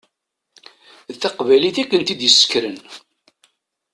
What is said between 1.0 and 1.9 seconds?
D taqbaylit i